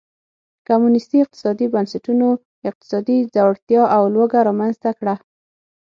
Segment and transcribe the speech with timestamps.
[0.67, 2.27] کمونېستي اقتصادي بنسټونو
[2.69, 5.15] اقتصادي ځوړتیا او لوږه رامنځته کړه.